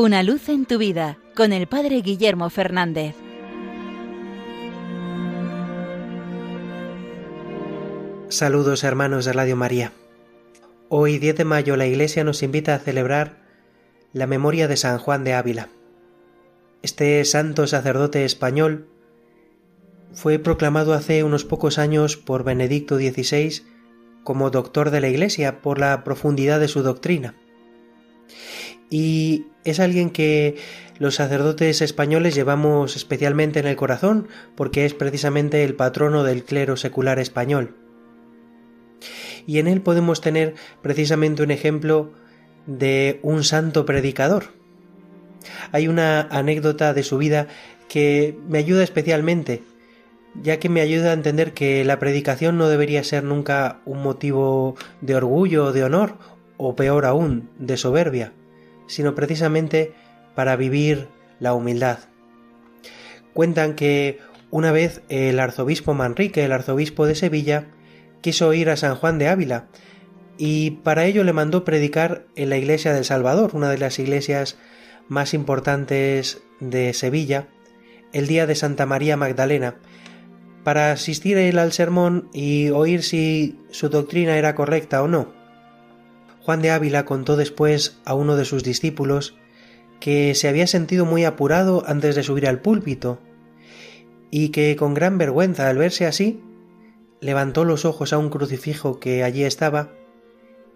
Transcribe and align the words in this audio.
Una 0.00 0.22
luz 0.22 0.48
en 0.48 0.64
tu 0.64 0.78
vida 0.78 1.18
con 1.34 1.52
el 1.52 1.66
Padre 1.66 2.02
Guillermo 2.02 2.50
Fernández. 2.50 3.16
Saludos 8.28 8.84
hermanos 8.84 9.24
de 9.24 9.32
Radio 9.32 9.56
María. 9.56 9.90
Hoy 10.88 11.18
10 11.18 11.38
de 11.38 11.44
mayo 11.44 11.76
la 11.76 11.88
Iglesia 11.88 12.22
nos 12.22 12.44
invita 12.44 12.76
a 12.76 12.78
celebrar 12.78 13.42
la 14.12 14.28
memoria 14.28 14.68
de 14.68 14.76
San 14.76 14.98
Juan 14.98 15.24
de 15.24 15.34
Ávila. 15.34 15.68
Este 16.82 17.24
santo 17.24 17.66
sacerdote 17.66 18.24
español 18.24 18.86
fue 20.12 20.38
proclamado 20.38 20.94
hace 20.94 21.24
unos 21.24 21.44
pocos 21.44 21.76
años 21.76 22.16
por 22.16 22.44
Benedicto 22.44 22.98
XVI 22.98 23.64
como 24.22 24.50
doctor 24.50 24.92
de 24.92 25.00
la 25.00 25.08
Iglesia 25.08 25.60
por 25.60 25.80
la 25.80 26.04
profundidad 26.04 26.60
de 26.60 26.68
su 26.68 26.84
doctrina. 26.84 27.34
Y 28.90 29.46
es 29.64 29.80
alguien 29.80 30.10
que 30.10 30.56
los 30.98 31.16
sacerdotes 31.16 31.82
españoles 31.82 32.34
llevamos 32.34 32.96
especialmente 32.96 33.60
en 33.60 33.66
el 33.66 33.76
corazón 33.76 34.28
porque 34.56 34.86
es 34.86 34.94
precisamente 34.94 35.64
el 35.64 35.74
patrono 35.74 36.24
del 36.24 36.44
clero 36.44 36.76
secular 36.76 37.18
español. 37.18 37.76
Y 39.46 39.58
en 39.58 39.66
él 39.66 39.80
podemos 39.80 40.20
tener 40.20 40.54
precisamente 40.82 41.42
un 41.42 41.50
ejemplo 41.50 42.12
de 42.66 43.20
un 43.22 43.44
santo 43.44 43.86
predicador. 43.86 44.52
Hay 45.72 45.88
una 45.88 46.22
anécdota 46.22 46.92
de 46.92 47.02
su 47.02 47.18
vida 47.18 47.46
que 47.88 48.38
me 48.48 48.58
ayuda 48.58 48.82
especialmente 48.82 49.62
ya 50.42 50.58
que 50.58 50.68
me 50.68 50.80
ayuda 50.80 51.10
a 51.10 51.14
entender 51.14 51.52
que 51.52 51.84
la 51.84 51.98
predicación 51.98 52.58
no 52.58 52.68
debería 52.68 53.02
ser 53.04 53.24
nunca 53.24 53.80
un 53.84 54.02
motivo 54.02 54.76
de 55.00 55.16
orgullo 55.16 55.66
o 55.66 55.72
de 55.72 55.84
honor, 55.84 56.16
o 56.56 56.76
peor 56.76 57.06
aún, 57.06 57.50
de 57.58 57.76
soberbia, 57.76 58.32
sino 58.88 59.14
precisamente 59.14 59.92
para 60.34 60.56
vivir 60.56 61.08
la 61.38 61.54
humildad. 61.54 62.00
Cuentan 63.32 63.74
que 63.74 64.18
una 64.50 64.72
vez 64.72 65.02
el 65.08 65.38
arzobispo 65.38 65.94
Manrique, 65.94 66.44
el 66.44 66.52
arzobispo 66.52 67.06
de 67.06 67.14
Sevilla, 67.14 67.66
quiso 68.20 68.52
ir 68.52 68.70
a 68.70 68.76
San 68.76 68.96
Juan 68.96 69.18
de 69.18 69.28
Ávila, 69.28 69.68
y 70.38 70.70
para 70.82 71.04
ello 71.04 71.24
le 71.24 71.32
mandó 71.32 71.64
predicar 71.64 72.24
en 72.36 72.50
la 72.50 72.56
iglesia 72.56 72.92
del 72.92 73.04
Salvador, 73.04 73.50
una 73.54 73.70
de 73.70 73.78
las 73.78 73.98
iglesias 73.98 74.56
más 75.08 75.34
importantes 75.34 76.42
de 76.60 76.92
Sevilla, 76.94 77.48
el 78.12 78.26
día 78.26 78.46
de 78.46 78.54
Santa 78.54 78.86
María 78.86 79.16
Magdalena, 79.16 79.76
para 80.64 80.92
asistir 80.92 81.38
él 81.38 81.58
al 81.58 81.72
sermón 81.72 82.28
y 82.32 82.70
oír 82.70 83.02
si 83.02 83.58
su 83.70 83.88
doctrina 83.88 84.36
era 84.36 84.54
correcta 84.54 85.02
o 85.02 85.08
no. 85.08 85.37
Juan 86.48 86.62
de 86.62 86.70
Ávila 86.70 87.04
contó 87.04 87.36
después 87.36 88.00
a 88.06 88.14
uno 88.14 88.34
de 88.34 88.46
sus 88.46 88.64
discípulos 88.64 89.36
que 90.00 90.34
se 90.34 90.48
había 90.48 90.66
sentido 90.66 91.04
muy 91.04 91.26
apurado 91.26 91.84
antes 91.86 92.14
de 92.14 92.22
subir 92.22 92.48
al 92.48 92.62
púlpito 92.62 93.20
y 94.30 94.48
que 94.48 94.74
con 94.76 94.94
gran 94.94 95.18
vergüenza 95.18 95.68
al 95.68 95.76
verse 95.76 96.06
así 96.06 96.42
levantó 97.20 97.66
los 97.66 97.84
ojos 97.84 98.14
a 98.14 98.18
un 98.18 98.30
crucifijo 98.30 98.98
que 98.98 99.24
allí 99.24 99.44
estaba 99.44 99.92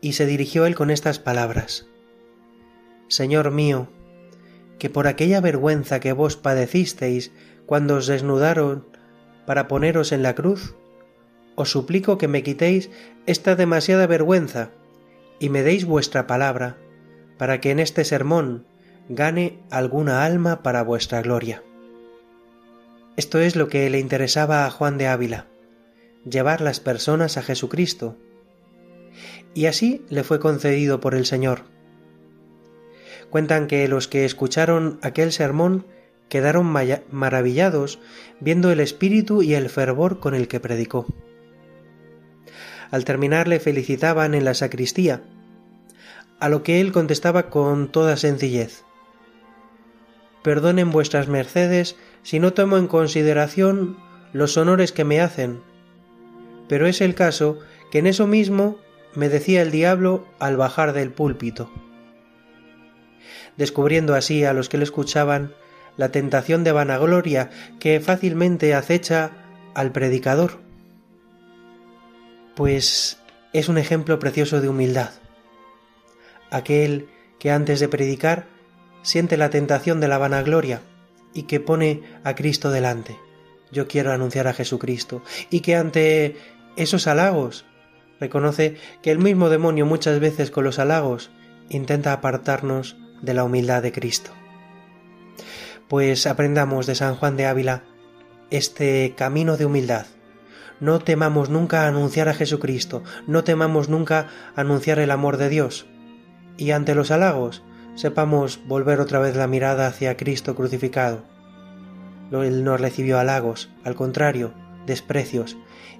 y 0.00 0.14
se 0.14 0.24
dirigió 0.24 0.64
él 0.64 0.74
con 0.74 0.88
estas 0.90 1.18
palabras. 1.18 1.86
Señor 3.08 3.50
mío, 3.50 3.90
que 4.78 4.88
por 4.88 5.06
aquella 5.06 5.42
vergüenza 5.42 6.00
que 6.00 6.14
vos 6.14 6.38
padecisteis 6.38 7.30
cuando 7.66 7.96
os 7.96 8.06
desnudaron 8.06 8.86
para 9.44 9.68
poneros 9.68 10.12
en 10.12 10.22
la 10.22 10.34
cruz, 10.34 10.76
os 11.56 11.70
suplico 11.70 12.16
que 12.16 12.26
me 12.26 12.42
quitéis 12.42 12.88
esta 13.26 13.54
demasiada 13.54 14.06
vergüenza 14.06 14.70
y 15.38 15.48
me 15.48 15.62
deis 15.62 15.84
vuestra 15.84 16.26
palabra, 16.26 16.76
para 17.36 17.60
que 17.60 17.70
en 17.70 17.78
este 17.78 18.04
sermón 18.04 18.66
gane 19.08 19.58
alguna 19.70 20.24
alma 20.24 20.62
para 20.62 20.82
vuestra 20.82 21.22
gloria. 21.22 21.62
Esto 23.16 23.40
es 23.40 23.56
lo 23.56 23.68
que 23.68 23.88
le 23.90 23.98
interesaba 23.98 24.66
a 24.66 24.70
Juan 24.70 24.98
de 24.98 25.06
Ávila, 25.06 25.46
llevar 26.28 26.60
las 26.60 26.80
personas 26.80 27.36
a 27.36 27.42
Jesucristo. 27.42 28.16
Y 29.54 29.66
así 29.66 30.04
le 30.08 30.24
fue 30.24 30.38
concedido 30.38 31.00
por 31.00 31.14
el 31.14 31.26
Señor. 31.26 31.62
Cuentan 33.30 33.66
que 33.66 33.88
los 33.88 34.08
que 34.08 34.24
escucharon 34.24 34.98
aquel 35.02 35.32
sermón 35.32 35.86
quedaron 36.28 36.66
maravillados 37.10 37.98
viendo 38.40 38.70
el 38.70 38.80
espíritu 38.80 39.42
y 39.42 39.54
el 39.54 39.68
fervor 39.68 40.20
con 40.20 40.34
el 40.34 40.48
que 40.48 40.60
predicó. 40.60 41.06
Al 42.90 43.04
terminar 43.04 43.48
le 43.48 43.60
felicitaban 43.60 44.34
en 44.34 44.44
la 44.44 44.54
sacristía, 44.54 45.22
a 46.40 46.48
lo 46.48 46.62
que 46.62 46.80
él 46.80 46.92
contestaba 46.92 47.50
con 47.50 47.88
toda 47.88 48.16
sencillez. 48.16 48.84
Perdonen 50.42 50.90
vuestras 50.90 51.28
mercedes 51.28 51.96
si 52.22 52.38
no 52.38 52.52
tomo 52.52 52.78
en 52.78 52.86
consideración 52.86 53.98
los 54.32 54.56
honores 54.56 54.92
que 54.92 55.04
me 55.04 55.20
hacen, 55.20 55.60
pero 56.68 56.86
es 56.86 57.00
el 57.00 57.14
caso 57.14 57.58
que 57.90 57.98
en 57.98 58.06
eso 58.06 58.26
mismo 58.26 58.78
me 59.14 59.28
decía 59.28 59.62
el 59.62 59.70
diablo 59.70 60.26
al 60.38 60.56
bajar 60.56 60.92
del 60.92 61.10
púlpito. 61.10 61.70
Descubriendo 63.56 64.14
así 64.14 64.44
a 64.44 64.52
los 64.52 64.68
que 64.68 64.78
le 64.78 64.84
escuchaban 64.84 65.52
la 65.96 66.10
tentación 66.10 66.62
de 66.62 66.72
vanagloria 66.72 67.50
que 67.80 67.98
fácilmente 68.00 68.74
acecha 68.74 69.32
al 69.74 69.90
predicador. 69.90 70.67
Pues 72.58 73.18
es 73.54 73.70
un 73.70 73.78
ejemplo 73.78 74.18
precioso 74.18 74.60
de 74.60 74.68
humildad. 74.68 75.12
Aquel 76.50 77.08
que 77.38 77.50
antes 77.50 77.80
de 77.80 77.88
predicar 77.88 78.48
siente 79.02 79.38
la 79.38 79.48
tentación 79.48 80.00
de 80.00 80.08
la 80.08 80.18
vanagloria 80.18 80.82
y 81.32 81.44
que 81.44 81.60
pone 81.60 82.02
a 82.24 82.34
Cristo 82.34 82.70
delante. 82.70 83.16
Yo 83.72 83.88
quiero 83.88 84.12
anunciar 84.12 84.48
a 84.48 84.52
Jesucristo 84.52 85.22
y 85.48 85.60
que 85.60 85.76
ante 85.76 86.36
esos 86.76 87.06
halagos 87.06 87.64
reconoce 88.20 88.76
que 89.02 89.12
el 89.12 89.18
mismo 89.18 89.48
demonio 89.48 89.86
muchas 89.86 90.18
veces 90.20 90.50
con 90.50 90.64
los 90.64 90.78
halagos 90.78 91.30
intenta 91.70 92.12
apartarnos 92.12 92.96
de 93.22 93.34
la 93.34 93.44
humildad 93.44 93.82
de 93.82 93.92
Cristo 93.92 94.32
pues 95.88 96.26
aprendamos 96.26 96.86
de 96.86 96.94
San 96.94 97.16
Juan 97.16 97.36
de 97.36 97.46
Ávila 97.46 97.82
este 98.50 99.14
camino 99.16 99.56
de 99.56 99.64
humildad. 99.66 100.06
No 100.80 101.00
temamos 101.00 101.50
nunca 101.50 101.86
anunciar 101.86 102.28
a 102.28 102.34
Jesucristo, 102.34 103.02
no 103.26 103.42
temamos 103.42 103.88
nunca 103.88 104.28
anunciar 104.54 105.00
el 105.00 105.10
amor 105.10 105.36
de 105.36 105.48
Dios. 105.48 105.86
Y 106.56 106.70
ante 106.70 106.94
los 106.94 107.10
halagos, 107.10 107.62
sepamos 107.94 108.60
volver 108.66 109.00
otra 109.00 109.18
vez 109.18 109.34
la 109.36 109.48
mirada 109.48 109.86
hacia 109.88 110.16
Cristo 110.16 110.54
crucificado. 110.54 111.24
Él 112.30 112.62
no 112.62 112.76
recibió 112.76 113.18
halagos, 113.18 113.70
al 113.84 113.94
contrario, 113.94 114.52
desprecios, 114.86 115.56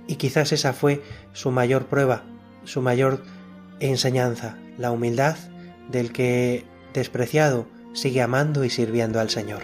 y 0.06 0.16
quizás 0.16 0.53
esa 0.53 0.72
fue 0.72 1.03
su 1.33 1.50
mayor 1.50 1.87
prueba, 1.87 2.22
su 2.65 2.83
mayor 2.83 3.22
enseñanza, 3.81 4.56
la 4.77 4.91
humildad 4.91 5.37
del 5.91 6.12
que, 6.12 6.65
despreciado, 6.95 7.66
sigue 7.95 8.22
amando 8.22 8.65
y 8.65 8.71
sirviendo 8.71 9.21
al 9.21 9.31
Señor. 9.31 9.62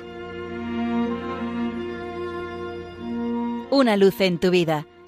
Una 3.71 3.97
luz 3.97 4.21
en 4.21 4.39
tu 4.39 4.51
vida 4.51 4.87